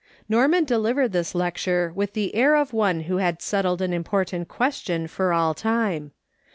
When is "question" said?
4.47-5.05